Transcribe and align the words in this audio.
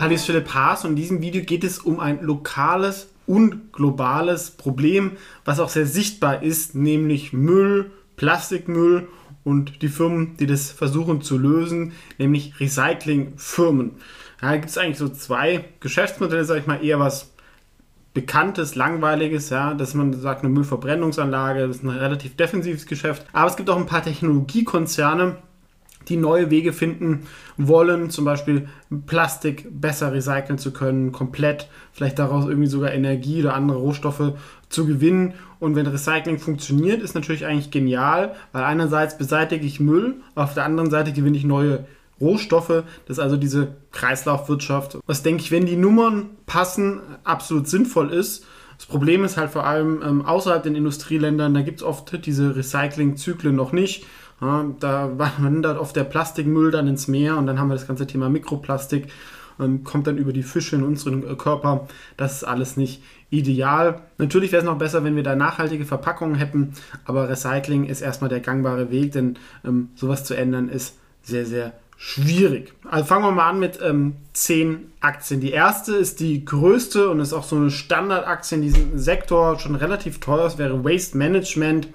Hallo, 0.00 0.14
ist 0.14 0.24
Philipp 0.24 0.54
Haas 0.54 0.86
und 0.86 0.92
in 0.92 0.96
diesem 0.96 1.20
Video 1.20 1.42
geht 1.42 1.62
es 1.62 1.78
um 1.78 2.00
ein 2.00 2.22
lokales 2.22 3.10
und 3.26 3.70
globales 3.70 4.50
Problem, 4.50 5.18
was 5.44 5.60
auch 5.60 5.68
sehr 5.68 5.84
sichtbar 5.84 6.42
ist, 6.42 6.74
nämlich 6.74 7.34
Müll, 7.34 7.90
Plastikmüll 8.16 9.08
und 9.44 9.82
die 9.82 9.88
Firmen, 9.88 10.38
die 10.38 10.46
das 10.46 10.70
versuchen 10.70 11.20
zu 11.20 11.36
lösen, 11.36 11.92
nämlich 12.16 12.58
Recyclingfirmen. 12.60 13.90
Da 14.40 14.56
gibt 14.56 14.70
es 14.70 14.78
eigentlich 14.78 14.96
so 14.96 15.10
zwei 15.10 15.66
Geschäftsmodelle, 15.80 16.46
sage 16.46 16.60
ich 16.60 16.66
mal, 16.66 16.82
eher 16.82 16.98
was 16.98 17.32
bekanntes, 18.14 18.76
langweiliges, 18.76 19.50
ja, 19.50 19.74
dass 19.74 19.92
man 19.92 20.18
sagt, 20.18 20.42
eine 20.42 20.48
Müllverbrennungsanlage, 20.54 21.66
das 21.66 21.76
ist 21.76 21.82
ein 21.82 21.90
relativ 21.90 22.36
defensives 22.36 22.86
Geschäft. 22.86 23.26
Aber 23.34 23.50
es 23.50 23.56
gibt 23.56 23.68
auch 23.68 23.76
ein 23.76 23.84
paar 23.84 24.02
Technologiekonzerne, 24.02 25.36
die 26.10 26.16
neue 26.16 26.50
Wege 26.50 26.72
finden 26.72 27.26
wollen, 27.56 28.10
zum 28.10 28.24
Beispiel 28.24 28.68
Plastik 29.06 29.66
besser 29.70 30.12
recyceln 30.12 30.58
zu 30.58 30.72
können, 30.72 31.12
komplett, 31.12 31.68
vielleicht 31.92 32.18
daraus 32.18 32.46
irgendwie 32.46 32.68
sogar 32.68 32.92
Energie 32.92 33.40
oder 33.40 33.54
andere 33.54 33.78
Rohstoffe 33.78 34.34
zu 34.68 34.86
gewinnen. 34.86 35.34
Und 35.58 35.76
wenn 35.76 35.86
Recycling 35.86 36.38
funktioniert, 36.38 37.02
ist 37.02 37.14
natürlich 37.14 37.46
eigentlich 37.46 37.70
genial, 37.70 38.34
weil 38.52 38.64
einerseits 38.64 39.16
beseitige 39.16 39.64
ich 39.64 39.80
Müll, 39.80 40.16
auf 40.34 40.54
der 40.54 40.64
anderen 40.64 40.90
Seite 40.90 41.12
gewinne 41.12 41.36
ich 41.36 41.44
neue 41.44 41.86
Rohstoffe. 42.20 42.84
Das 43.06 43.16
ist 43.16 43.18
also 43.18 43.36
diese 43.36 43.76
Kreislaufwirtschaft. 43.92 44.98
Was 45.06 45.22
denke 45.22 45.42
ich, 45.42 45.50
wenn 45.50 45.66
die 45.66 45.76
Nummern 45.76 46.30
passen, 46.46 47.00
absolut 47.24 47.68
sinnvoll 47.68 48.12
ist. 48.12 48.44
Das 48.76 48.86
Problem 48.86 49.24
ist 49.24 49.36
halt 49.36 49.50
vor 49.50 49.66
allem 49.66 50.02
ähm, 50.02 50.24
außerhalb 50.24 50.62
den 50.62 50.74
Industrieländern, 50.74 51.52
da 51.52 51.60
gibt 51.60 51.80
es 51.80 51.86
oft 51.86 52.24
diese 52.24 52.56
Recyclingzyklen 52.56 53.54
noch 53.54 53.72
nicht. 53.72 54.06
Da 54.40 55.10
wandert 55.18 55.78
oft 55.78 55.94
der 55.94 56.04
Plastikmüll 56.04 56.70
dann 56.70 56.88
ins 56.88 57.08
Meer 57.08 57.36
und 57.36 57.46
dann 57.46 57.58
haben 57.58 57.68
wir 57.68 57.74
das 57.74 57.86
ganze 57.86 58.06
Thema 58.06 58.30
Mikroplastik, 58.30 59.08
kommt 59.84 60.06
dann 60.06 60.16
über 60.16 60.32
die 60.32 60.42
Fische 60.42 60.76
in 60.76 60.82
unseren 60.82 61.22
äh, 61.22 61.34
Körper. 61.34 61.86
Das 62.16 62.36
ist 62.36 62.44
alles 62.44 62.78
nicht 62.78 63.02
ideal. 63.28 64.00
Natürlich 64.16 64.52
wäre 64.52 64.62
es 64.62 64.66
noch 64.66 64.78
besser, 64.78 65.04
wenn 65.04 65.16
wir 65.16 65.22
da 65.22 65.36
nachhaltige 65.36 65.84
Verpackungen 65.84 66.36
hätten, 66.36 66.72
aber 67.04 67.28
Recycling 67.28 67.84
ist 67.84 68.00
erstmal 68.00 68.30
der 68.30 68.40
gangbare 68.40 68.90
Weg, 68.90 69.12
denn 69.12 69.38
ähm, 69.64 69.90
sowas 69.94 70.24
zu 70.24 70.34
ändern 70.34 70.70
ist 70.70 70.96
sehr, 71.22 71.44
sehr 71.44 71.74
schwierig. 71.98 72.72
Also 72.90 73.04
fangen 73.04 73.24
wir 73.24 73.30
mal 73.32 73.50
an 73.50 73.58
mit 73.58 73.78
ähm, 73.82 74.16
10 74.32 74.90
Aktien. 75.00 75.40
Die 75.40 75.50
erste 75.50 75.94
ist 75.94 76.20
die 76.20 76.44
größte 76.46 77.10
und 77.10 77.20
ist 77.20 77.34
auch 77.34 77.44
so 77.44 77.56
eine 77.56 77.70
Standardaktie 77.70 78.56
in 78.56 78.62
diesem 78.62 78.98
Sektor, 78.98 79.58
schon 79.58 79.74
relativ 79.74 80.18
teuer. 80.18 80.44
Das 80.44 80.56
wäre 80.56 80.82
Waste 80.82 81.18
Management 81.18 81.88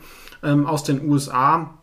ähm, 0.44 0.68
aus 0.68 0.84
den 0.84 1.10
USA. 1.10 1.74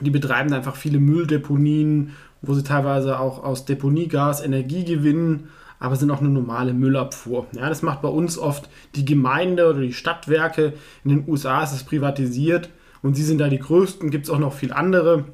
Die 0.00 0.10
betreiben 0.10 0.52
einfach 0.52 0.76
viele 0.76 0.98
Mülldeponien, 0.98 2.12
wo 2.42 2.54
sie 2.54 2.64
teilweise 2.64 3.18
auch 3.18 3.44
aus 3.44 3.64
Deponiegas 3.64 4.42
Energie 4.42 4.84
gewinnen, 4.84 5.48
aber 5.78 5.96
sind 5.96 6.10
auch 6.10 6.20
eine 6.20 6.28
normale 6.28 6.74
Müllabfuhr. 6.74 7.46
Ja, 7.52 7.68
das 7.68 7.82
macht 7.82 8.02
bei 8.02 8.08
uns 8.08 8.38
oft 8.38 8.68
die 8.94 9.04
Gemeinde 9.04 9.68
oder 9.68 9.80
die 9.80 9.92
Stadtwerke. 9.92 10.74
In 11.04 11.10
den 11.10 11.28
USA 11.28 11.62
ist 11.62 11.72
es 11.72 11.84
privatisiert 11.84 12.70
und 13.02 13.14
sie 13.14 13.24
sind 13.24 13.38
da 13.38 13.48
die 13.48 13.58
größten. 13.58 14.10
Gibt 14.10 14.26
es 14.26 14.30
auch 14.30 14.38
noch 14.38 14.52
viel 14.52 14.72
andere. 14.72 15.24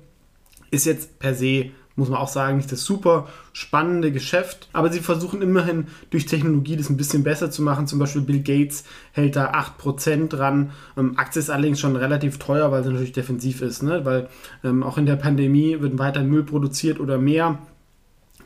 Ist 0.70 0.86
jetzt 0.86 1.18
per 1.18 1.34
se 1.34 1.70
muss 1.96 2.10
man 2.10 2.18
auch 2.18 2.28
sagen, 2.28 2.58
nicht 2.58 2.70
das 2.70 2.84
super 2.84 3.26
spannende 3.52 4.12
Geschäft. 4.12 4.68
Aber 4.72 4.92
sie 4.92 5.00
versuchen 5.00 5.40
immerhin 5.40 5.86
durch 6.10 6.26
Technologie 6.26 6.76
das 6.76 6.90
ein 6.90 6.98
bisschen 6.98 7.24
besser 7.24 7.50
zu 7.50 7.62
machen. 7.62 7.86
Zum 7.86 7.98
Beispiel 7.98 8.22
Bill 8.22 8.40
Gates 8.42 8.84
hält 9.12 9.34
da 9.34 9.52
8% 9.52 10.28
dran. 10.28 10.70
Ähm, 10.96 11.18
Aktie 11.18 11.40
ist 11.40 11.50
allerdings 11.50 11.80
schon 11.80 11.96
relativ 11.96 12.38
teuer, 12.38 12.70
weil 12.70 12.84
sie 12.84 12.90
natürlich 12.90 13.12
defensiv 13.12 13.62
ist. 13.62 13.82
Ne? 13.82 14.04
Weil 14.04 14.28
ähm, 14.62 14.82
auch 14.82 14.98
in 14.98 15.06
der 15.06 15.16
Pandemie 15.16 15.80
wird 15.80 15.98
weiter 15.98 16.22
Müll 16.22 16.44
produziert 16.44 17.00
oder 17.00 17.18
mehr. 17.18 17.58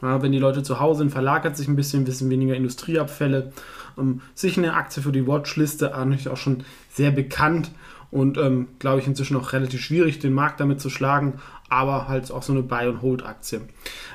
Ja, 0.00 0.22
wenn 0.22 0.32
die 0.32 0.38
Leute 0.38 0.62
zu 0.62 0.80
Hause 0.80 1.00
sind, 1.00 1.10
verlagert 1.10 1.56
sich 1.56 1.68
ein 1.68 1.76
bisschen, 1.76 2.04
bisschen 2.04 2.30
weniger 2.30 2.54
Industrieabfälle. 2.54 3.52
Ähm, 3.98 4.20
sich 4.34 4.56
eine 4.56 4.74
Aktie 4.74 5.02
für 5.02 5.12
die 5.12 5.26
Watchliste, 5.26 5.90
natürlich 5.90 6.28
auch 6.28 6.36
schon 6.36 6.62
sehr 6.92 7.10
bekannt 7.10 7.72
und 8.10 8.38
ähm, 8.38 8.68
glaube 8.78 9.00
ich 9.00 9.06
inzwischen 9.06 9.36
auch 9.36 9.52
relativ 9.52 9.80
schwierig, 9.80 10.18
den 10.18 10.32
Markt 10.32 10.60
damit 10.60 10.80
zu 10.80 10.90
schlagen, 10.90 11.34
aber 11.68 12.08
halt 12.08 12.30
auch 12.32 12.42
so 12.42 12.52
eine 12.52 12.62
Buy-and-Hold-Aktie. 12.62 13.60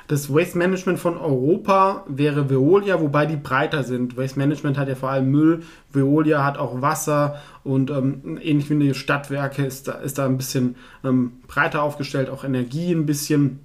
Das 0.08 0.32
Waste 0.32 0.58
Management 0.58 0.98
von 0.98 1.16
Europa 1.16 2.04
wäre 2.06 2.50
Veolia, 2.50 3.00
wobei 3.00 3.26
die 3.26 3.36
breiter 3.36 3.82
sind. 3.82 4.16
Waste 4.16 4.38
Management 4.38 4.78
hat 4.78 4.88
ja 4.88 4.94
vor 4.94 5.10
allem 5.10 5.30
Müll, 5.30 5.62
Veolia 5.90 6.44
hat 6.44 6.58
auch 6.58 6.82
Wasser 6.82 7.40
und 7.64 7.90
ähm, 7.90 8.38
ähnlich 8.42 8.70
wie 8.70 8.78
die 8.78 8.94
Stadtwerke 8.94 9.64
ist 9.64 9.88
da, 9.88 9.92
ist 9.92 10.18
da 10.18 10.26
ein 10.26 10.36
bisschen 10.36 10.76
ähm, 11.02 11.40
breiter 11.48 11.82
aufgestellt, 11.82 12.28
auch 12.28 12.44
Energie 12.44 12.92
ein 12.92 13.06
bisschen. 13.06 13.60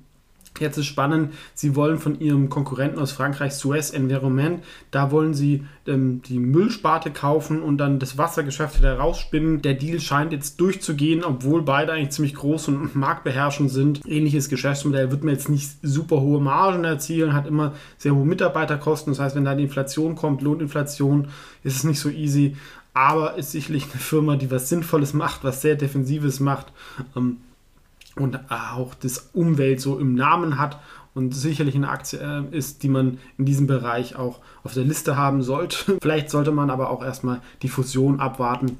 Jetzt 0.60 0.78
ist 0.78 0.86
spannend, 0.86 1.34
sie 1.54 1.76
wollen 1.76 1.98
von 1.98 2.20
ihrem 2.20 2.50
Konkurrenten 2.50 3.00
aus 3.00 3.14
Frankreich, 3.14 3.54
Suez 3.54 3.90
Environment, 3.92 4.64
da 4.92 5.10
wollen 5.10 5.34
sie 5.34 5.64
ähm, 5.88 6.22
die 6.24 6.40
Müllsparte 6.40 7.10
kaufen 7.10 7.64
und 7.64 7.78
dann 7.78 8.00
das 8.00 8.18
Wassergeschäft 8.18 8.78
wieder 8.78 9.00
rausspinnen. 9.00 9.62
Der 9.62 9.74
Deal 9.76 10.00
scheint 10.00 10.34
jetzt 10.34 10.60
durchzugehen, 10.60 11.24
obwohl 11.24 11.62
beide 11.64 11.94
eigentlich 11.94 12.12
ziemlich 12.12 12.36
groß 12.36 12.68
und 12.68 12.96
marktbeherrschend 12.96 13.72
sind. 13.72 14.02
Ähnliches 14.06 14.50
Geschäftsmodell 14.50 15.10
wird 15.10 15.24
mir 15.24 15.32
jetzt 15.32 15.50
nicht 15.50 15.72
super 15.82 16.20
hohe 16.22 16.42
Margen 16.42 16.84
erzielen, 16.84 17.34
hat 17.34 17.48
immer 17.48 17.74
sehr 17.98 18.14
hohe 18.14 18.26
Mitarbeiterkosten. 18.26 19.14
Das 19.14 19.20
heißt, 19.20 19.36
wenn 19.36 19.46
da 19.46 19.56
die 19.56 19.64
Inflation 19.64 20.16
kommt, 20.16 20.42
Lohninflation, 20.42 21.30
ist 21.64 21.78
es 21.78 21.84
nicht 21.86 22.00
so 22.00 22.10
easy. 22.10 22.56
Aber 22.94 23.36
ist 23.36 23.52
sicherlich 23.52 23.86
eine 23.86 24.02
Firma, 24.02 24.36
die 24.36 24.52
was 24.52 24.68
Sinnvolles 24.68 25.14
macht, 25.14 25.46
was 25.46 25.62
sehr 25.62 25.76
Defensives 25.76 26.42
macht. 26.42 26.74
Ähm, 27.16 27.38
und 28.16 28.52
auch 28.52 28.94
das 28.94 29.30
Umwelt 29.34 29.82
so 29.82 29.98
im 30.00 30.16
Namen 30.16 30.58
hat 30.58 30.80
und 31.14 31.36
sicherlich 31.36 31.76
eine 31.76 31.90
Aktie 31.90 32.20
äh, 32.20 32.56
ist, 32.56 32.84
die 32.84 32.90
man 32.90 33.20
in 33.38 33.46
diesem 33.46 33.68
Bereich 33.68 34.16
auch 34.16 34.40
auf 34.64 34.74
der 34.74 34.84
Liste 34.84 35.18
haben 35.18 35.42
sollte. 35.44 35.98
Vielleicht 36.02 36.30
sollte 36.30 36.52
man 36.52 36.70
aber 36.70 36.90
auch 36.90 37.04
erstmal 37.04 37.42
die 37.62 37.70
Fusion 37.70 38.20
abwarten 38.20 38.78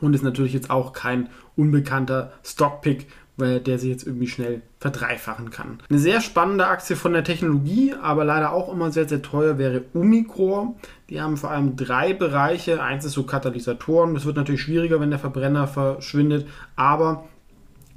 und 0.00 0.14
ist 0.14 0.24
natürlich 0.24 0.52
jetzt 0.52 0.70
auch 0.70 0.92
kein 0.92 1.28
unbekannter 1.56 2.32
Stockpick, 2.44 3.06
weil 3.36 3.60
der 3.60 3.78
sich 3.78 3.88
jetzt 3.88 4.06
irgendwie 4.06 4.26
schnell 4.26 4.62
verdreifachen 4.78 5.50
kann. 5.50 5.78
Eine 5.88 5.98
sehr 5.98 6.20
spannende 6.20 6.66
Aktie 6.66 6.96
von 6.96 7.12
der 7.12 7.24
Technologie, 7.24 7.94
aber 8.00 8.24
leider 8.24 8.52
auch 8.52 8.70
immer 8.70 8.90
sehr, 8.90 9.08
sehr 9.08 9.22
teuer, 9.22 9.56
wäre 9.58 9.84
Umicore. 9.94 10.74
Die 11.08 11.20
haben 11.20 11.36
vor 11.36 11.50
allem 11.50 11.76
drei 11.76 12.12
Bereiche. 12.12 12.82
Eins 12.82 13.04
ist 13.04 13.12
so 13.12 13.22
Katalysatoren. 13.22 14.14
Das 14.14 14.26
wird 14.26 14.36
natürlich 14.36 14.62
schwieriger, 14.62 15.00
wenn 15.00 15.10
der 15.10 15.18
Verbrenner 15.18 15.66
verschwindet, 15.66 16.46
aber 16.76 17.24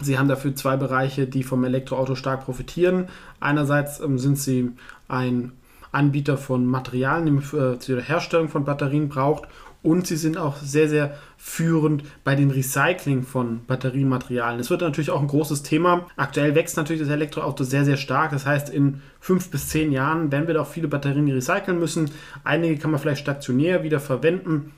Sie 0.02 0.18
haben 0.18 0.28
dafür 0.28 0.56
zwei 0.56 0.78
Bereiche, 0.78 1.28
die 1.28 1.44
vom 1.44 1.64
Elektroauto 1.64 2.16
stark 2.16 2.46
profitieren. 2.46 3.08
Einerseits 3.40 4.00
ähm, 4.00 4.20
sind 4.20 4.38
sie 4.38 4.72
ein 5.08 5.52
Anbieter 5.92 6.38
von 6.38 6.66
Materialien, 6.66 7.26
die 7.26 7.32
man 7.32 7.44
für 7.44 7.78
die 7.78 8.02
Herstellung 8.02 8.50
von 8.50 8.66
Batterien 8.66 9.08
braucht. 9.08 9.48
Und 9.82 10.08
sie 10.08 10.18
sind 10.18 10.36
auch 10.36 10.58
sehr, 10.58 10.90
sehr 10.90 11.16
führend 11.38 12.04
bei 12.24 12.36
dem 12.36 12.50
Recycling 12.50 13.22
von 13.22 13.64
Batteriematerialien. 13.68 14.58
Das 14.58 14.72
wird 14.72 14.82
natürlich 14.82 15.12
auch 15.12 15.22
ein 15.22 15.28
großes 15.28 15.62
Thema. 15.62 16.08
Aktuell 16.18 16.56
wächst 16.56 16.76
natürlich 16.76 17.04
das 17.04 17.12
Elektroauto 17.12 17.64
sehr, 17.64 17.86
sehr 17.86 17.98
stark. 17.98 18.32
Das 18.32 18.48
heißt, 18.48 18.70
in 18.70 19.02
fünf 19.20 19.52
bis 19.52 19.70
zehn 19.70 19.92
Jahren 19.92 20.32
werden 20.32 20.48
wir 20.48 20.56
doch 20.56 20.68
viele 20.68 20.88
Batterien 20.88 21.30
recyceln 21.30 21.78
müssen. 21.78 22.10
Einige 22.44 22.78
kann 22.78 22.90
man 22.90 23.00
vielleicht 23.00 23.22
stationär 23.22 23.84
wieder 23.84 24.00
verwenden. 24.00 24.72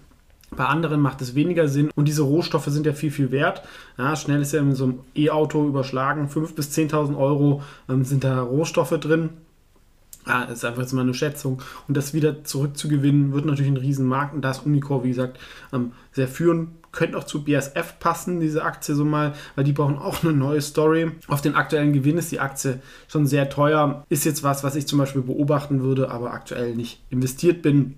Bei 0.56 0.66
anderen 0.66 1.02
macht 1.02 1.22
es 1.22 1.36
weniger 1.36 1.68
Sinn 1.68 1.90
und 1.96 2.08
diese 2.08 2.22
Rohstoffe 2.22 2.68
sind 2.68 2.86
ja 2.86 2.94
viel, 2.94 3.12
viel 3.12 3.32
wert. 3.32 3.64
Ja, 3.98 4.16
schnell 4.16 4.42
ist 4.42 4.54
ja 4.54 4.62
in 4.62 4.76
so 4.76 4.86
einem 4.86 5.00
E-Auto 5.14 5.68
überschlagen, 5.68 6.30
5.000 6.30 6.56
bis 6.56 6.72
10.000 6.72 7.18
Euro 7.18 7.64
ähm, 7.90 8.06
sind 8.06 8.24
da 8.24 8.42
Rohstoffe 8.42 8.98
drin. 9.00 9.30
Ja, 10.26 10.44
ist 10.44 10.66
einfach 10.66 10.82
jetzt 10.82 10.94
mal 10.94 11.02
eine 11.02 11.14
Schätzung. 11.14 11.62
Und 11.88 11.96
das 11.96 12.14
wieder 12.14 12.44
zurückzugewinnen, 12.44 13.34
wird 13.34 13.46
natürlich 13.46 13.72
ein 13.72 13.78
Riesenmarkt. 13.78 14.34
Und 14.34 14.42
da 14.42 14.52
ist 14.52 14.66
Umicore, 14.66 15.04
wie 15.04 15.10
gesagt, 15.10 15.40
ähm, 15.72 15.94
sehr 16.12 16.28
führend. 16.28 16.70
Könnte 16.92 17.18
auch 17.18 17.24
zu 17.24 17.44
BSF 17.44 18.00
passen, 18.00 18.40
diese 18.40 18.64
Aktie 18.64 18.96
so 18.96 19.06
mal, 19.06 19.34
weil 19.56 19.64
die 19.64 19.72
brauchen 19.72 19.98
auch 19.98 20.24
eine 20.24 20.34
neue 20.34 20.62
Story. 20.62 21.12
Auf 21.28 21.42
den 21.42 21.56
aktuellen 21.56 21.94
Gewinn 21.94 22.18
ist 22.18 22.32
die 22.32 22.40
Aktie 22.40 22.82
schon 23.08 23.26
sehr 23.26 23.50
teuer. 23.50 24.06
Ist 24.10 24.26
jetzt 24.26 24.44
was, 24.44 24.64
was 24.64 24.76
ich 24.76 24.88
zum 24.88 25.00
Beispiel 25.00 25.22
beobachten 25.22 25.82
würde, 25.82 26.10
aber 26.10 26.34
aktuell 26.34 26.76
nicht 26.76 27.02
investiert 27.10 27.62
bin 27.62 27.96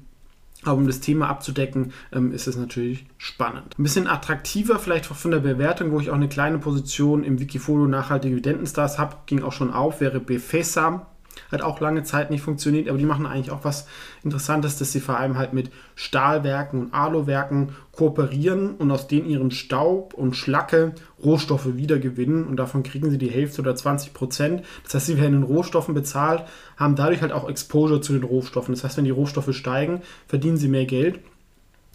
Aber 0.63 0.75
um 0.75 0.87
das 0.87 0.99
Thema 0.99 1.29
abzudecken, 1.29 1.93
ähm, 2.11 2.31
ist 2.33 2.47
es 2.47 2.57
natürlich 2.57 3.05
spannend. 3.17 3.75
Ein 3.79 3.83
bisschen 3.83 4.07
attraktiver 4.07 4.77
vielleicht 4.77 5.05
von 5.05 5.31
der 5.31 5.39
Bewertung, 5.39 5.91
wo 5.91 5.99
ich 5.99 6.09
auch 6.09 6.15
eine 6.15 6.27
kleine 6.27 6.59
Position 6.59 7.23
im 7.23 7.39
Wikifolio 7.39 7.87
nachhaltige 7.87 8.35
Dividendenstars 8.35 8.99
habe, 8.99 9.15
ging 9.25 9.41
auch 9.41 9.53
schon 9.53 9.71
auf, 9.71 10.01
wäre 10.01 10.19
Befesa. 10.19 11.07
Hat 11.51 11.61
auch 11.61 11.79
lange 11.79 12.03
Zeit 12.03 12.31
nicht 12.31 12.41
funktioniert, 12.41 12.89
aber 12.89 12.97
die 12.97 13.05
machen 13.05 13.25
eigentlich 13.25 13.51
auch 13.51 13.63
was 13.63 13.87
Interessantes, 14.23 14.77
dass 14.77 14.91
sie 14.91 14.99
vor 14.99 15.17
allem 15.17 15.37
halt 15.37 15.53
mit 15.53 15.71
Stahlwerken 15.95 16.79
und 16.79 16.93
Aluwerken 16.93 17.69
kooperieren 17.91 18.75
und 18.75 18.91
aus 18.91 19.07
denen 19.07 19.27
ihren 19.27 19.51
Staub 19.51 20.13
und 20.13 20.35
Schlacke 20.35 20.93
Rohstoffe 21.23 21.75
wiedergewinnen 21.75 22.45
und 22.45 22.57
davon 22.57 22.83
kriegen 22.83 23.09
sie 23.11 23.17
die 23.17 23.29
Hälfte 23.29 23.61
oder 23.61 23.75
20 23.75 24.13
Prozent. 24.13 24.63
Das 24.83 24.95
heißt, 24.95 25.07
sie 25.07 25.17
werden 25.17 25.35
in 25.35 25.43
Rohstoffen 25.43 25.93
bezahlt, 25.93 26.45
haben 26.77 26.95
dadurch 26.95 27.21
halt 27.21 27.31
auch 27.31 27.49
Exposure 27.49 28.01
zu 28.01 28.13
den 28.13 28.23
Rohstoffen. 28.23 28.73
Das 28.73 28.83
heißt, 28.83 28.97
wenn 28.97 29.05
die 29.05 29.11
Rohstoffe 29.11 29.53
steigen, 29.53 30.01
verdienen 30.27 30.57
sie 30.57 30.69
mehr 30.69 30.85
Geld. 30.85 31.19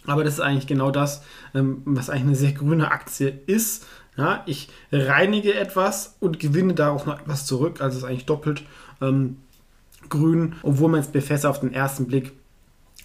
Aber 0.07 0.23
das 0.23 0.35
ist 0.35 0.39
eigentlich 0.39 0.67
genau 0.67 0.91
das, 0.91 1.23
ähm, 1.53 1.81
was 1.85 2.09
eigentlich 2.09 2.23
eine 2.23 2.35
sehr 2.35 2.51
grüne 2.51 2.91
Aktie 2.91 3.39
ist. 3.47 3.85
Ja, 4.17 4.43
ich 4.45 4.69
reinige 4.93 5.55
etwas 5.55 6.15
und 6.21 6.39
gewinne 6.39 6.73
daraus 6.73 7.05
noch 7.05 7.19
etwas 7.19 7.45
zurück, 7.45 7.81
also 7.81 7.97
ist 7.97 8.05
eigentlich 8.05 8.25
doppelt 8.25 8.63
ähm, 9.01 9.37
grün, 10.09 10.55
obwohl 10.63 10.89
man 10.89 10.99
es 10.99 11.07
Bethesda 11.07 11.49
auf 11.49 11.59
den 11.59 11.73
ersten 11.73 12.07
Blick 12.07 12.33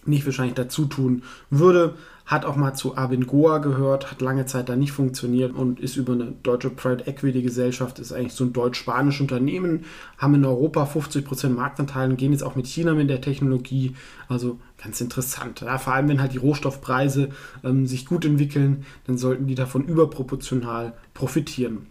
nicht 0.07 0.25
wahrscheinlich 0.25 0.55
dazu 0.55 0.87
tun 0.87 1.23
würde. 1.51 1.95
Hat 2.27 2.45
auch 2.45 2.55
mal 2.55 2.75
zu 2.75 2.97
Abengoa 2.97 3.59
gehört, 3.59 4.13
hat 4.13 4.21
lange 4.21 4.47
Zeit 4.47 4.69
da 4.69 4.77
nicht 4.77 4.93
funktioniert 4.93 5.53
und 5.53 5.81
ist 5.81 5.97
über 5.97 6.13
eine 6.13 6.33
deutsche 6.45 6.71
Private 6.71 7.09
Equity 7.09 7.43
Gesellschaft, 7.43 7.99
ist 7.99 8.13
eigentlich 8.13 8.35
so 8.35 8.45
ein 8.45 8.53
deutsch-spanisches 8.53 9.23
Unternehmen, 9.23 9.85
haben 10.17 10.37
in 10.37 10.45
Europa 10.45 10.85
50% 10.85 11.49
Marktanteil 11.49 12.09
und 12.09 12.19
gehen 12.19 12.31
jetzt 12.31 12.45
auch 12.45 12.55
mit 12.55 12.69
China 12.69 12.95
mit 12.95 13.11
der 13.11 13.21
Technologie. 13.21 13.97
Also 14.29 14.61
ganz 14.81 15.01
interessant. 15.01 15.63
Ja, 15.63 15.79
vor 15.79 15.95
allem, 15.95 16.09
wenn 16.09 16.21
halt 16.21 16.33
die 16.33 16.39
Rohstoffpreise 16.39 17.31
ähm, 17.65 17.89
sich 17.89 18.07
gut 18.07 18.25
entwickeln, 18.25 18.85
dann 19.09 19.19
sollten 19.19 19.49
die 19.49 19.57
davon 19.57 19.85
überproportional 19.85 20.93
profitieren. 21.15 21.87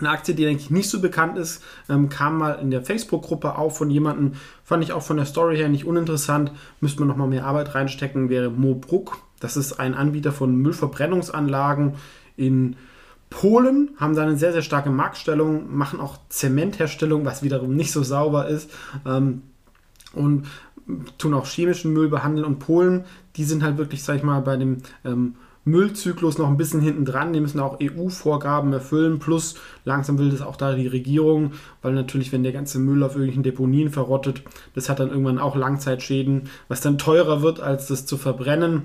Eine 0.00 0.10
Aktie, 0.10 0.34
die 0.34 0.46
eigentlich 0.46 0.70
nicht 0.70 0.90
so 0.90 1.00
bekannt 1.00 1.38
ist, 1.38 1.62
ähm, 1.88 2.08
kam 2.08 2.38
mal 2.38 2.52
in 2.52 2.70
der 2.70 2.82
Facebook-Gruppe 2.82 3.56
auf 3.56 3.78
von 3.78 3.90
jemandem, 3.90 4.32
fand 4.64 4.82
ich 4.82 4.92
auch 4.92 5.02
von 5.02 5.16
der 5.16 5.26
Story 5.26 5.56
her 5.56 5.68
nicht 5.68 5.84
uninteressant, 5.84 6.52
müsste 6.80 7.00
man 7.00 7.08
nochmal 7.08 7.28
mehr 7.28 7.46
Arbeit 7.46 7.74
reinstecken, 7.74 8.28
wäre 8.28 8.50
Mobruck. 8.50 9.18
Das 9.38 9.56
ist 9.56 9.74
ein 9.74 9.94
Anbieter 9.94 10.32
von 10.32 10.56
Müllverbrennungsanlagen 10.56 11.94
in 12.36 12.76
Polen, 13.30 13.90
haben 13.96 14.16
da 14.16 14.22
eine 14.22 14.36
sehr, 14.36 14.52
sehr 14.52 14.62
starke 14.62 14.90
Marktstellung, 14.90 15.74
machen 15.74 16.00
auch 16.00 16.18
Zementherstellung, 16.28 17.24
was 17.24 17.42
wiederum 17.42 17.76
nicht 17.76 17.92
so 17.92 18.02
sauber 18.02 18.48
ist. 18.48 18.70
Ähm, 19.06 19.42
und 20.12 20.46
tun 21.18 21.34
auch 21.34 21.46
chemischen 21.46 21.92
Müll 21.92 22.08
behandeln. 22.08 22.44
Und 22.44 22.58
Polen, 22.58 23.04
die 23.36 23.44
sind 23.44 23.62
halt 23.62 23.78
wirklich, 23.78 24.02
sag 24.02 24.16
ich 24.16 24.22
mal, 24.22 24.40
bei 24.40 24.56
dem 24.56 24.78
ähm, 25.04 25.36
Müllzyklus 25.70 26.38
noch 26.38 26.48
ein 26.48 26.56
bisschen 26.56 26.80
hinten 26.80 27.04
dran. 27.04 27.32
Die 27.32 27.40
müssen 27.40 27.60
auch 27.60 27.78
EU-Vorgaben 27.80 28.72
erfüllen. 28.72 29.18
Plus 29.18 29.54
langsam 29.84 30.18
will 30.18 30.30
das 30.30 30.42
auch 30.42 30.56
da 30.56 30.74
die 30.74 30.86
Regierung, 30.86 31.52
weil 31.82 31.92
natürlich, 31.92 32.32
wenn 32.32 32.42
der 32.42 32.52
ganze 32.52 32.78
Müll 32.78 33.02
auf 33.02 33.12
irgendwelchen 33.12 33.42
Deponien 33.42 33.90
verrottet, 33.90 34.42
das 34.74 34.88
hat 34.88 35.00
dann 35.00 35.10
irgendwann 35.10 35.38
auch 35.38 35.56
Langzeitschäden, 35.56 36.50
was 36.68 36.80
dann 36.80 36.98
teurer 36.98 37.42
wird, 37.42 37.60
als 37.60 37.86
das 37.86 38.06
zu 38.06 38.16
verbrennen. 38.16 38.82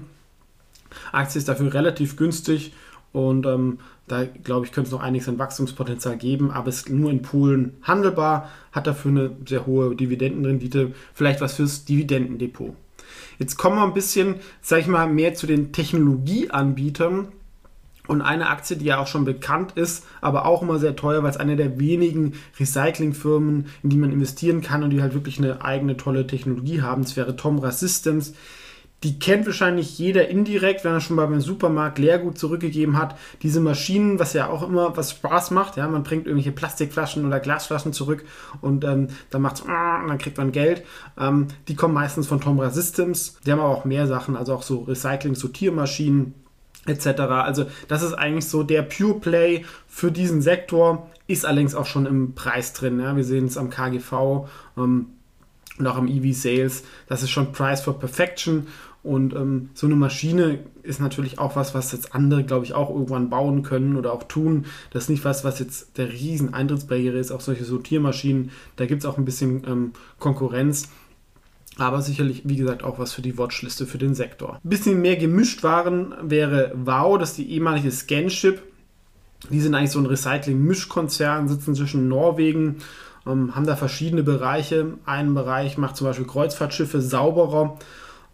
Aktie 1.12 1.40
ist 1.40 1.50
dafür 1.50 1.74
relativ 1.74 2.16
günstig 2.16 2.74
und 3.12 3.46
ähm, 3.46 3.80
da 4.08 4.26
glaube 4.26 4.66
ich, 4.66 4.72
könnte 4.72 4.90
es 4.90 4.92
noch 4.92 5.02
einiges 5.02 5.28
an 5.28 5.40
Wachstumspotenzial 5.40 6.18
geben, 6.18 6.52
aber 6.52 6.68
es 6.68 6.78
ist 6.78 6.90
nur 6.90 7.10
in 7.10 7.22
Poolen 7.22 7.78
handelbar, 7.82 8.50
hat 8.72 8.88
dafür 8.88 9.12
eine 9.12 9.32
sehr 9.48 9.66
hohe 9.66 9.96
Dividendenrendite, 9.96 10.94
vielleicht 11.14 11.42
was 11.42 11.56
fürs 11.56 11.86
Dividendendepot. 11.86 12.76
Jetzt 13.40 13.58
kommen 13.58 13.78
wir 13.78 13.84
ein 13.84 13.94
bisschen, 13.94 14.36
sag 14.62 14.80
ich 14.80 14.88
mal, 14.88 15.08
mehr 15.08 15.34
zu 15.34 15.48
den 15.48 15.72
Technologieanbietern. 15.72 17.30
Und 18.08 18.22
eine 18.22 18.50
Aktie, 18.50 18.78
die 18.78 18.86
ja 18.86 19.00
auch 19.00 19.08
schon 19.08 19.26
bekannt 19.26 19.72
ist, 19.76 20.06
aber 20.22 20.46
auch 20.46 20.62
immer 20.62 20.78
sehr 20.78 20.96
teuer, 20.96 21.24
weil 21.24 21.32
es 21.32 21.38
eine 21.38 21.56
der 21.56 21.80
wenigen 21.80 22.34
Recyclingfirmen, 22.60 23.66
in 23.82 23.90
die 23.90 23.98
man 23.98 24.12
investieren 24.12 24.62
kann 24.62 24.84
und 24.84 24.92
die 24.92 25.02
halt 25.02 25.16
wirklich 25.16 25.40
eine 25.40 25.64
eigene 25.64 25.98
tolle 25.98 26.28
Technologie 26.28 26.84
haben. 26.84 27.02
Das 27.02 27.18
wäre 27.18 27.36
Tomra 27.36 27.72
Systems 27.72 28.34
die 29.06 29.20
kennt 29.20 29.46
wahrscheinlich 29.46 30.00
jeder 30.00 30.30
indirekt, 30.30 30.84
wenn 30.84 30.94
er 30.94 31.00
schon 31.00 31.16
mal 31.16 31.28
beim 31.28 31.40
Supermarkt 31.40 32.00
Leergut 32.00 32.40
zurückgegeben 32.40 32.98
hat. 32.98 33.16
Diese 33.44 33.62
Maschinen, 33.62 34.18
was 34.18 34.34
ja 34.34 34.50
auch 34.50 34.68
immer 34.68 34.98
was 34.98 35.12
Spaß 35.12 35.52
macht, 35.52 35.78
ja, 35.78 35.88
man 35.88 36.02
bringt 36.02 36.26
irgendwelche 36.26 36.52
Plastikflaschen 36.52 37.24
oder 37.24 37.40
Glasflaschen 37.40 37.94
zurück 37.94 38.26
und 38.62 38.84
ähm, 38.84 39.10
dann 39.30 39.44
macht's 39.44 39.62
und 39.62 39.70
dann 39.70 40.18
kriegt 40.18 40.40
man 40.40 40.52
Geld. 40.52 40.84
Ähm, 41.20 41.50
die 41.68 41.76
kommen 41.76 41.94
meistens 41.94 42.26
von 42.26 42.42
Tomra 42.42 42.72
Systems. 42.72 43.38
Die 43.46 43.52
haben 43.52 43.60
aber 43.60 43.70
auch 43.70 43.86
mehr 43.86 44.08
Sachen, 44.08 44.36
also 44.36 44.56
auch 44.56 44.64
so 44.64 44.80
Recycling-Sortiermaschinen 44.80 46.34
etc. 46.88 47.06
Also 47.20 47.68
das 47.88 48.02
ist 48.02 48.14
eigentlich 48.14 48.48
so 48.48 48.64
der 48.64 48.82
Pure 48.82 49.20
Play 49.20 49.66
für 49.88 50.12
diesen 50.12 50.42
Sektor, 50.42 51.12
ist 51.28 51.46
allerdings 51.46 51.76
auch 51.76 51.86
schon 51.86 52.08
im 52.08 52.34
Preis 52.34 52.74
drin. 52.74 53.00
Ja. 53.00 53.16
Wir 53.16 53.24
sehen 53.24 53.46
es 53.46 53.58
am 53.58 53.70
KGV. 53.70 54.48
Ähm, 54.78 55.10
und 55.78 55.88
auch 55.88 55.98
am 55.98 56.08
EV 56.08 56.34
Sales, 56.34 56.84
das 57.08 57.24
ist 57.24 57.32
schon 57.32 57.52
Price 57.52 57.82
for 57.82 58.00
Perfection 58.00 58.68
und 59.06 59.36
ähm, 59.36 59.70
so 59.76 59.86
eine 59.86 59.96
Maschine 59.96 60.64
ist 60.82 61.00
natürlich 61.00 61.38
auch 61.38 61.56
was, 61.56 61.76
was 61.76 61.92
jetzt 61.92 62.16
andere, 62.16 62.44
glaube 62.44 62.66
ich, 62.66 62.74
auch 62.74 62.90
irgendwann 62.90 63.30
bauen 63.30 63.62
können 63.62 63.98
oder 63.98 64.12
auch 64.12 64.24
tun. 64.24 64.66
Das 64.90 65.04
ist 65.04 65.10
nicht 65.10 65.24
was, 65.24 65.44
was 65.44 65.60
jetzt 65.60 66.00
der 66.00 66.12
riesen 66.12 66.56
Eintrittsbarriere 66.56 67.20
ist. 67.20 67.32
Auch 67.32 67.42
solche 67.42 67.66
Sortiermaschinen, 67.66 68.50
da 68.78 68.88
gibt 68.88 69.04
es 69.04 69.06
auch 69.06 69.20
ein 69.20 69.26
bisschen 69.26 69.64
ähm, 69.68 69.92
Konkurrenz. 70.18 70.90
Aber 71.78 72.02
sicherlich, 72.02 72.42
wie 72.46 72.56
gesagt, 72.56 72.84
auch 72.84 72.98
was 72.98 73.14
für 73.14 73.22
die 73.22 73.38
Watchliste 73.38 73.86
für 73.86 74.00
den 74.00 74.16
Sektor. 74.16 74.60
Ein 74.64 74.70
bisschen 74.70 75.00
mehr 75.00 75.18
gemischt 75.18 75.62
waren 75.62 76.16
wäre 76.24 76.72
Wow, 76.74 77.20
das 77.20 77.32
ist 77.32 77.38
die 77.38 77.52
ehemalige 77.52 77.92
Scanship. 77.92 78.64
Die 79.52 79.62
sind 79.62 79.76
eigentlich 79.76 79.92
so 79.92 80.00
ein 80.00 80.08
Recycling-Mischkonzern, 80.08 81.48
sitzen 81.48 81.76
zwischen 81.76 82.08
Norwegen, 82.08 82.78
ähm, 83.26 83.56
haben 83.56 83.66
da 83.66 83.76
verschiedene 83.76 84.24
Bereiche. 84.24 84.94
Ein 85.06 85.34
Bereich 85.34 85.78
macht 85.78 85.98
zum 85.98 86.08
Beispiel 86.08 86.28
Kreuzfahrtschiffe 86.28 87.02
sauberer 87.02 87.78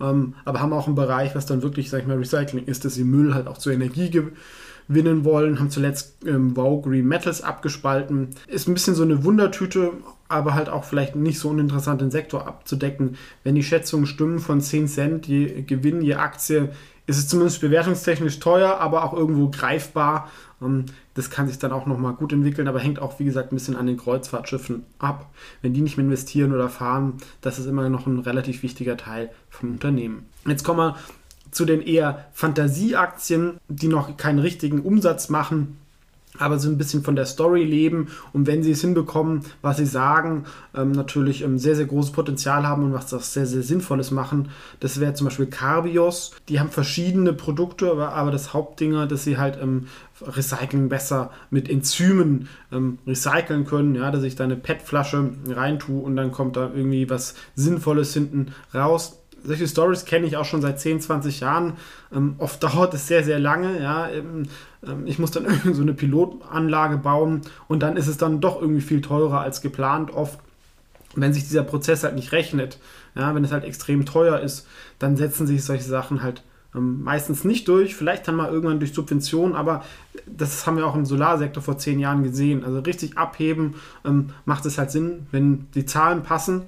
ähm, 0.02 0.34
aber 0.46 0.62
haben 0.62 0.74
auch 0.74 0.88
einen 0.88 0.96
Bereich, 0.96 1.36
was 1.36 1.46
dann 1.46 1.62
wirklich, 1.62 1.90
sag 1.90 2.02
ich 2.02 2.08
mal, 2.08 2.18
Recycling 2.18 2.66
ist, 2.66 2.86
dass 2.86 2.96
sie 2.96 3.04
Müll 3.04 3.34
halt 3.34 3.48
auch 3.48 3.58
zur 3.58 3.74
Energie 3.74 4.10
gewinnen 4.10 5.24
wollen, 5.24 5.60
haben 5.60 5.70
zuletzt 5.70 6.26
ähm, 6.26 6.58
Wow 6.58 6.84
Green 6.84 7.08
Metals 7.08 7.42
abgespalten. 7.42 8.30
Ist 8.48 8.68
ein 8.68 8.74
bisschen 8.74 8.96
so 8.96 9.04
eine 9.04 9.24
Wundertüte, 9.24 9.92
aber 10.28 10.56
halt 10.56 10.70
auch 10.70 10.84
vielleicht 10.84 11.16
nicht 11.16 11.40
so 11.40 11.50
uninteressant 11.50 12.02
den 12.02 12.12
Sektor 12.12 12.48
abzudecken. 12.48 13.16
Wenn 13.44 13.56
die 13.56 13.64
Schätzungen 13.64 14.08
stimmen 14.08 14.40
von 14.40 14.60
10 14.60 14.88
Cent 14.88 15.28
je 15.28 15.62
Gewinn, 15.62 16.02
je 16.02 16.16
Aktie, 16.16 16.70
ist 17.06 17.18
es 17.18 17.28
zumindest 17.28 17.62
bewertungstechnisch 17.62 18.40
teuer, 18.40 18.80
aber 18.80 19.04
auch 19.04 19.14
irgendwo 19.14 19.50
greifbar. 19.50 20.30
Ähm, 20.62 20.86
das 21.14 21.30
kann 21.30 21.48
sich 21.48 21.60
dann 21.60 21.72
auch 21.72 21.86
nochmal 21.86 22.14
gut 22.14 22.34
entwickeln, 22.34 22.68
aber 22.68 22.80
hängt 22.80 23.00
auch, 23.00 23.20
wie 23.20 23.26
gesagt, 23.26 23.52
ein 23.52 23.56
bisschen 23.56 23.76
an 23.76 23.88
den 23.88 23.98
Kreuzfahrtschiffen 23.98 24.84
ab. 25.00 25.30
Wenn 25.62 25.74
die 25.74 25.82
nicht 25.82 25.98
mehr 25.98 26.06
investieren 26.06 26.54
oder 26.54 26.70
fahren, 26.70 27.14
das 27.42 27.60
ist 27.60 27.66
immer 27.66 27.90
noch 27.90 28.08
ein 28.08 28.20
relativ 28.20 28.64
wichtiger 28.64 28.98
Teil 28.98 29.30
vom 29.50 29.72
Unternehmen. 29.72 30.26
Jetzt 30.46 30.64
kommen 30.64 30.80
wir 30.80 30.96
zu 31.52 31.66
den 31.66 31.82
eher 31.82 32.26
Fantasieaktien, 32.32 33.60
die 33.68 33.88
noch 33.88 34.16
keinen 34.16 34.40
richtigen 34.40 34.82
Umsatz 34.82 35.30
machen 35.30 35.78
aber 36.38 36.60
so 36.60 36.70
ein 36.70 36.78
bisschen 36.78 37.04
von 37.04 37.16
der 37.16 37.26
Story 37.26 37.64
leben 37.64 38.08
und 38.34 38.48
wenn 38.48 38.64
sie 38.64 38.72
es 38.72 38.82
hinbekommen, 38.82 39.42
was 39.62 39.78
sie 39.78 39.86
sagen, 39.86 40.46
ähm, 40.76 40.92
natürlich 40.92 41.44
ähm, 41.44 41.58
sehr, 41.58 41.76
sehr 41.76 41.86
großes 41.86 42.12
Potenzial 42.12 42.66
haben 42.66 42.84
und 42.84 42.94
was 42.94 43.08
das 43.08 43.34
sehr, 43.34 43.46
sehr 43.46 43.64
Sinnvolles 43.64 44.12
machen. 44.12 44.50
Das 44.80 45.00
wäre 45.00 45.14
zum 45.14 45.26
Beispiel 45.26 45.48
Carbios. 45.48 46.32
Die 46.48 46.60
haben 46.60 46.70
verschiedene 46.70 47.34
Produkte, 47.34 47.92
aber, 47.92 48.14
aber 48.14 48.32
das 48.32 48.54
Hauptding, 48.54 48.94
dass 49.08 49.24
sie 49.24 49.38
halt 49.38 49.60
ähm, 49.62 49.88
Recycling 50.22 50.90
besser 50.90 51.32
mit 51.50 51.70
Enzymen 51.70 52.48
ähm, 52.72 53.00
recyceln 53.06 53.66
können, 53.66 53.96
ja, 53.96 54.12
dass 54.12 54.24
ich 54.24 54.36
da 54.36 54.44
eine 54.44 54.56
PET-Flasche 54.56 55.32
reintue 55.48 56.02
und 56.02 56.16
dann 56.16 56.32
kommt 56.32 56.56
da 56.56 56.72
irgendwie 56.74 57.10
was 57.10 57.36
Sinnvolles 57.56 58.14
hinten 58.14 58.54
raus 58.74 59.21
solche 59.44 59.68
Stories 59.68 60.06
kenne 60.06 60.28
ich 60.28 60.38
auch 60.38 60.46
schon 60.46 60.62
seit 60.62 60.80
10, 60.80 61.02
20 61.02 61.40
Jahren. 61.40 61.74
Ähm, 62.14 62.36
oft 62.38 62.62
dauert 62.64 62.94
es 62.94 63.08
sehr, 63.08 63.24
sehr 63.24 63.40
lange. 63.40 63.82
Ja. 63.82 64.10
Ähm, 64.10 64.44
ähm, 64.86 65.06
ich 65.06 65.20
muss 65.20 65.32
dann 65.32 65.46
irgendwie 65.48 65.74
so 65.74 65.82
eine 65.82 65.94
Pilotanlage 65.94 66.98
bauen 66.98 67.42
und 67.68 67.82
dann 67.84 67.98
ist 67.98 68.08
es 68.08 68.18
dann 68.18 68.42
doch 68.42 68.62
irgendwie 68.62 68.82
viel 68.82 69.02
teurer 69.02 69.42
als 69.42 69.62
geplant 69.62 70.12
oft. 70.12 70.40
wenn 71.16 71.34
sich 71.34 71.44
dieser 71.44 71.64
Prozess 71.64 72.04
halt 72.04 72.16
nicht 72.16 72.32
rechnet, 72.32 72.80
ja, 73.16 73.36
wenn 73.36 73.44
es 73.44 73.52
halt 73.52 73.66
extrem 73.66 74.06
teuer 74.06 74.40
ist, 74.40 74.66
dann 75.00 75.18
setzen 75.18 75.46
sich 75.46 75.64
solche 75.64 75.84
Sachen 75.84 76.24
halt 76.24 76.44
ähm, 76.74 77.04
meistens 77.04 77.44
nicht 77.44 77.68
durch, 77.68 77.96
vielleicht 77.96 78.28
dann 78.28 78.36
mal 78.36 78.50
irgendwann 78.50 78.80
durch 78.80 78.94
Subventionen, 78.94 79.56
aber 79.56 79.84
das 80.26 80.66
haben 80.66 80.78
wir 80.78 80.88
auch 80.88 80.96
im 80.96 81.06
Solarsektor 81.06 81.62
vor 81.62 81.78
zehn 81.78 82.00
Jahren 82.00 82.24
gesehen. 82.24 82.64
Also 82.64 82.80
richtig 82.80 83.18
abheben 83.18 83.76
ähm, 84.06 84.30
macht 84.46 84.66
es 84.66 84.78
halt 84.78 84.92
Sinn, 84.92 85.28
wenn 85.32 85.68
die 85.76 85.86
Zahlen 85.86 86.24
passen 86.24 86.64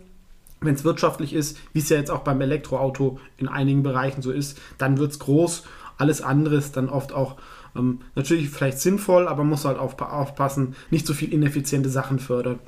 wenn 0.65 0.75
es 0.75 0.84
wirtschaftlich 0.84 1.34
ist, 1.34 1.58
wie 1.74 1.79
es 1.79 1.89
ja 1.89 1.98
jetzt 1.98 2.12
auch 2.12 2.22
beim 2.22 2.41
Elektroauto 2.41 3.20
in 3.38 3.48
einigen 3.48 3.84
Bereichen 3.84 4.22
so 4.22 4.32
ist, 4.32 4.60
dann 4.77 4.98
wird 4.98 5.12
es 5.12 5.20
groß. 5.20 5.63
Alles 5.98 6.22
andere 6.22 6.55
ist 6.55 6.77
dann 6.77 6.89
oft 6.89 7.13
auch 7.13 7.38
ähm, 7.75 8.01
natürlich 8.15 8.50
vielleicht 8.50 8.79
sinnvoll, 8.79 9.27
aber 9.27 9.43
muss 9.43 9.65
halt 9.65 9.77
auf, 9.77 10.00
aufpassen, 10.01 10.75
nicht 10.89 11.05
so 11.05 11.13
viel 11.13 11.32
ineffiziente 11.34 11.89
Sachen 11.89 12.20
fördert. 12.20 12.60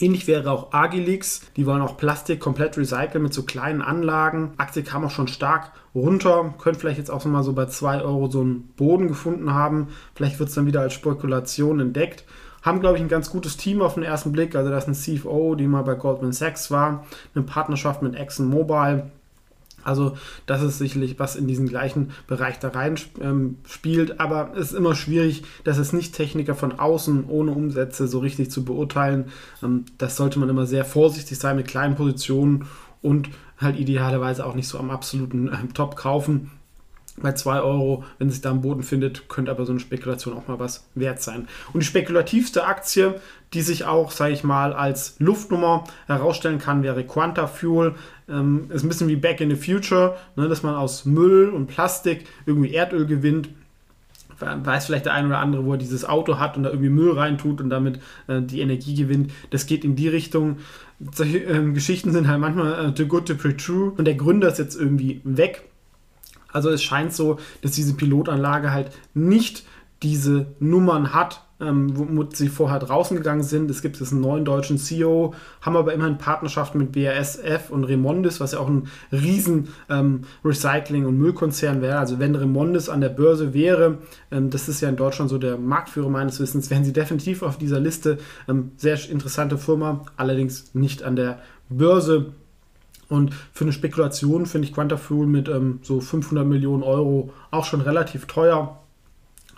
Ähnlich 0.00 0.26
wäre 0.26 0.50
auch 0.50 0.72
Agilix. 0.72 1.42
Die 1.56 1.66
wollen 1.66 1.82
auch 1.82 1.96
Plastik 1.96 2.40
komplett 2.40 2.76
recyceln 2.76 3.22
mit 3.22 3.32
so 3.32 3.44
kleinen 3.44 3.80
Anlagen. 3.80 4.52
Aktie 4.56 4.82
kam 4.82 5.04
auch 5.04 5.10
schon 5.10 5.28
stark 5.28 5.70
runter. 5.94 6.54
Könnte 6.58 6.80
vielleicht 6.80 6.98
jetzt 6.98 7.10
auch 7.10 7.24
mal 7.24 7.44
so 7.44 7.52
bei 7.52 7.66
2 7.66 8.02
Euro 8.02 8.28
so 8.28 8.40
einen 8.40 8.68
Boden 8.76 9.06
gefunden 9.08 9.52
haben. 9.52 9.88
Vielleicht 10.14 10.40
wird 10.40 10.48
es 10.48 10.54
dann 10.56 10.66
wieder 10.66 10.80
als 10.80 10.94
Spekulation 10.94 11.78
entdeckt. 11.78 12.24
Haben, 12.64 12.80
glaube 12.80 12.96
ich, 12.96 13.02
ein 13.02 13.08
ganz 13.08 13.30
gutes 13.30 13.56
Team 13.56 13.82
auf 13.82 13.94
den 13.94 14.02
ersten 14.02 14.32
Blick. 14.32 14.56
Also, 14.56 14.70
das 14.70 14.88
ist 14.88 14.88
ein 14.88 15.18
CFO, 15.18 15.54
die 15.54 15.66
mal 15.66 15.82
bei 15.82 15.94
Goldman 15.94 16.32
Sachs 16.32 16.70
war. 16.70 17.06
Eine 17.34 17.44
Partnerschaft 17.44 18.02
mit 18.02 18.16
ExxonMobil. 18.16 19.04
Also 19.84 20.16
das 20.46 20.62
ist 20.62 20.78
sicherlich 20.78 21.18
was 21.18 21.36
in 21.36 21.46
diesen 21.46 21.68
gleichen 21.68 22.12
Bereich 22.26 22.58
da 22.58 22.68
rein 22.68 22.96
ähm, 23.20 23.58
spielt, 23.68 24.18
aber 24.18 24.52
es 24.54 24.72
ist 24.72 24.72
immer 24.72 24.94
schwierig, 24.94 25.44
dass 25.62 25.78
es 25.78 25.92
nicht 25.92 26.14
Techniker 26.14 26.54
von 26.54 26.78
außen 26.78 27.26
ohne 27.28 27.52
Umsätze 27.52 28.08
so 28.08 28.18
richtig 28.20 28.50
zu 28.50 28.64
beurteilen. 28.64 29.26
Ähm, 29.62 29.84
das 29.98 30.16
sollte 30.16 30.38
man 30.38 30.48
immer 30.48 30.66
sehr 30.66 30.84
vorsichtig 30.84 31.38
sein 31.38 31.56
mit 31.56 31.68
kleinen 31.68 31.96
Positionen 31.96 32.66
und 33.02 33.28
halt 33.58 33.78
idealerweise 33.78 34.46
auch 34.46 34.54
nicht 34.54 34.68
so 34.68 34.78
am 34.78 34.90
absoluten 34.90 35.48
äh, 35.48 35.56
Top 35.74 35.96
kaufen 35.96 36.50
bei 37.16 37.32
2 37.32 37.60
Euro, 37.60 38.04
wenn 38.18 38.28
sich 38.28 38.40
da 38.40 38.50
am 38.50 38.62
Boden 38.62 38.82
findet, 38.82 39.28
könnte 39.28 39.50
aber 39.50 39.64
so 39.64 39.72
eine 39.72 39.80
Spekulation 39.80 40.34
auch 40.34 40.48
mal 40.48 40.58
was 40.58 40.88
wert 40.94 41.22
sein. 41.22 41.46
Und 41.72 41.80
die 41.80 41.86
spekulativste 41.86 42.66
Aktie, 42.66 43.14
die 43.52 43.62
sich 43.62 43.84
auch, 43.84 44.10
sage 44.10 44.32
ich 44.32 44.42
mal, 44.42 44.72
als 44.72 45.14
Luftnummer 45.20 45.84
herausstellen 46.06 46.58
kann, 46.58 46.82
wäre 46.82 47.04
Quanta 47.04 47.46
Fuel. 47.46 47.94
Ähm, 48.28 48.66
ist 48.70 48.82
ein 48.82 48.88
bisschen 48.88 49.08
wie 49.08 49.16
Back 49.16 49.40
in 49.40 49.50
the 49.50 49.56
Future, 49.56 50.16
ne, 50.34 50.48
dass 50.48 50.62
man 50.62 50.74
aus 50.74 51.04
Müll 51.04 51.50
und 51.50 51.66
Plastik 51.66 52.26
irgendwie 52.46 52.74
Erdöl 52.74 53.06
gewinnt. 53.06 53.48
Weiß 54.40 54.86
vielleicht 54.86 55.06
der 55.06 55.14
ein 55.14 55.26
oder 55.26 55.38
andere, 55.38 55.64
wo 55.64 55.72
er 55.72 55.78
dieses 55.78 56.04
Auto 56.04 56.40
hat 56.40 56.56
und 56.56 56.64
da 56.64 56.70
irgendwie 56.70 56.88
Müll 56.88 57.12
reintut 57.12 57.60
und 57.60 57.70
damit 57.70 58.00
äh, 58.26 58.42
die 58.42 58.60
Energie 58.60 58.96
gewinnt. 58.96 59.30
Das 59.50 59.66
geht 59.66 59.84
in 59.84 59.94
die 59.94 60.08
Richtung. 60.08 60.58
Solche 61.12 61.38
äh, 61.38 61.72
Geschichten 61.72 62.10
sind 62.10 62.26
halt 62.26 62.40
manchmal 62.40 62.86
äh, 62.86 62.92
too 62.92 63.06
good 63.06 63.26
to 63.26 63.36
be 63.36 63.56
true 63.56 63.92
und 63.96 64.06
der 64.06 64.14
Gründer 64.14 64.48
ist 64.48 64.58
jetzt 64.58 64.74
irgendwie 64.74 65.20
weg 65.22 65.62
also 66.54 66.70
es 66.70 66.82
scheint 66.82 67.12
so, 67.12 67.38
dass 67.60 67.72
diese 67.72 67.94
Pilotanlage 67.94 68.72
halt 68.72 68.90
nicht 69.12 69.64
diese 70.02 70.46
Nummern 70.60 71.12
hat, 71.14 71.40
ähm, 71.60 71.96
womit 71.96 72.36
sie 72.36 72.48
vorher 72.48 72.78
draußen 72.78 73.16
gegangen 73.16 73.42
sind. 73.42 73.70
Es 73.70 73.80
gibt 73.80 73.98
jetzt 73.98 74.12
einen 74.12 74.20
neuen 74.20 74.44
deutschen 74.44 74.76
CEO, 74.78 75.34
haben 75.60 75.76
aber 75.76 75.94
immerhin 75.94 76.18
Partnerschaften 76.18 76.78
mit 76.78 76.92
BASF 76.92 77.70
und 77.70 77.84
Remondis, 77.84 78.40
was 78.40 78.52
ja 78.52 78.58
auch 78.58 78.68
ein 78.68 78.88
riesen 79.12 79.68
ähm, 79.88 80.22
Recycling- 80.44 81.06
und 81.06 81.18
Müllkonzern 81.18 81.80
wäre. 81.80 81.98
Also 81.98 82.18
wenn 82.18 82.34
Remondis 82.34 82.88
an 82.88 83.00
der 83.00 83.08
Börse 83.08 83.54
wäre, 83.54 83.98
ähm, 84.30 84.50
das 84.50 84.68
ist 84.68 84.80
ja 84.80 84.88
in 84.88 84.96
Deutschland 84.96 85.30
so 85.30 85.38
der 85.38 85.56
Marktführer 85.56 86.10
meines 86.10 86.40
Wissens, 86.40 86.70
wären 86.70 86.84
sie 86.84 86.92
definitiv 86.92 87.42
auf 87.42 87.56
dieser 87.56 87.80
Liste. 87.80 88.18
Ähm, 88.48 88.72
sehr 88.76 88.98
interessante 89.08 89.58
Firma, 89.58 90.02
allerdings 90.16 90.74
nicht 90.74 91.02
an 91.02 91.16
der 91.16 91.40
Börse. 91.68 92.32
Und 93.08 93.34
für 93.52 93.64
eine 93.64 93.72
Spekulation 93.72 94.46
finde 94.46 94.68
ich 94.68 94.74
Quantafuel 94.74 95.26
mit 95.26 95.48
ähm, 95.48 95.80
so 95.82 96.00
500 96.00 96.46
Millionen 96.46 96.82
Euro 96.82 97.32
auch 97.50 97.64
schon 97.64 97.80
relativ 97.80 98.26
teuer 98.26 98.80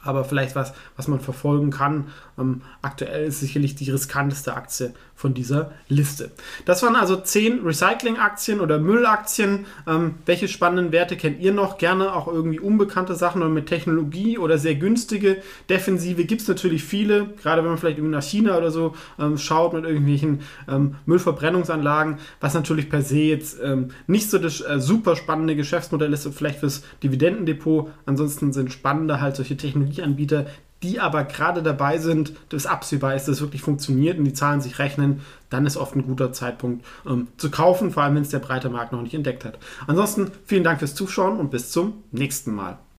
aber 0.07 0.25
vielleicht 0.25 0.55
was, 0.55 0.73
was 0.97 1.09
man 1.09 1.21
verfolgen 1.21 1.71
kann. 1.71 2.09
Ähm, 2.39 2.63
aktuell 2.83 3.27
ist 3.27 3.41
sicherlich 3.41 3.75
die 3.75 3.91
riskanteste 3.91 4.55
Aktie 4.55 4.95
von 5.17 5.33
dieser 5.33 5.73
Liste. 5.89 6.31
Das 6.67 6.83
waren 6.83 6.95
also 6.95 7.17
10 7.17 7.65
Recycling-Aktien 7.65 8.61
oder 8.61 8.79
Müllaktien. 8.79 9.65
Ähm, 9.89 10.17
welche 10.27 10.47
spannenden 10.47 10.93
Werte 10.93 11.17
kennt 11.17 11.41
ihr 11.41 11.53
noch? 11.53 11.79
Gerne 11.79 12.15
auch 12.15 12.29
irgendwie 12.29 12.61
unbekannte 12.61 13.15
Sachen 13.15 13.41
oder 13.41 13.51
mit 13.51 13.67
Technologie 13.67 14.37
oder 14.37 14.59
sehr 14.59 14.75
günstige 14.75 15.39
Defensive 15.71 16.25
gibt 16.25 16.43
es 16.43 16.49
natürlich 16.49 16.85
viele, 16.85 17.29
gerade 17.43 17.63
wenn 17.63 17.71
man 17.71 17.79
vielleicht 17.79 17.99
nach 17.99 18.23
China 18.23 18.59
oder 18.59 18.71
so 18.71 18.95
ähm, 19.19 19.39
schaut 19.39 19.73
mit 19.73 19.85
irgendwelchen 19.85 20.41
ähm, 20.69 20.97
Müllverbrennungsanlagen, 21.07 22.19
was 22.41 22.53
natürlich 22.53 22.91
per 22.91 23.01
se 23.01 23.19
jetzt 23.19 23.59
ähm, 23.63 23.89
nicht 24.07 24.31
so 24.31 24.39
das 24.39 24.61
äh, 24.61 24.79
super 24.81 25.17
spannende 25.17 25.57
Geschäftsmodell 25.57 26.13
ist, 26.13 26.29
vielleicht 26.35 26.61
fürs 26.61 26.83
Dividendendepot. 27.03 27.91
Ansonsten 28.05 28.53
sind 28.53 28.71
spannende 28.71 29.21
halt 29.23 29.37
solche 29.37 29.57
Technologieanbieter, 29.57 30.47
die 30.87 31.01
aber 31.01 31.25
gerade 31.25 31.63
dabei 31.63 31.99
sind, 31.99 32.33
dass 32.51 32.67
absehbar 32.67 33.15
ist, 33.15 33.27
dass 33.27 33.37
es 33.37 33.41
wirklich 33.41 33.63
funktioniert 33.63 34.19
und 34.19 34.25
die 34.25 34.33
Zahlen 34.33 34.61
sich 34.61 34.79
rechnen, 34.79 35.21
dann 35.51 35.67
ist 35.67 35.77
oft 35.77 35.97
ein 35.97 36.07
guter 36.07 36.33
Zeitpunkt 36.33 36.85
ähm, 37.07 37.29
zu 37.37 37.51
kaufen, 37.51 37.91
vor 37.91 38.03
allem 38.03 38.15
wenn 38.15 38.23
es 38.23 38.31
der 38.31 38.39
breite 38.39 38.69
Markt 38.69 38.93
noch 38.93 39.03
nicht 39.03 39.15
entdeckt 39.15 39.45
hat. 39.45 39.59
Ansonsten 39.87 40.31
vielen 40.45 40.65
Dank 40.65 40.79
fürs 40.79 40.95
Zuschauen 40.95 41.39
und 41.39 41.51
bis 41.51 41.71
zum 41.71 42.05
nächsten 42.13 42.55
Mal. 42.55 42.79